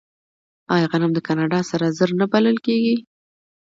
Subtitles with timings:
[0.75, 2.95] آیا غنم د کاناډا سره زر نه بلل کیږي؟